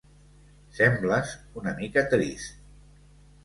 Sembles 0.77 1.35
una 1.63 1.77
mica 1.83 2.07
trist. 2.17 2.59